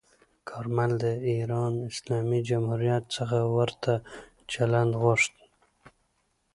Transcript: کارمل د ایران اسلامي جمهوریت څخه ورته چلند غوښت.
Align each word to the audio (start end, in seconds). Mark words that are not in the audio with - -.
کارمل 0.49 0.91
د 1.03 1.05
ایران 1.31 1.73
اسلامي 1.91 2.39
جمهوریت 2.49 3.03
څخه 3.15 3.37
ورته 3.57 3.93
چلند 4.51 4.91
غوښت. 5.01 5.33